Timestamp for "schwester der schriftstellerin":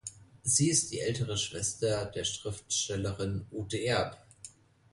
1.37-3.45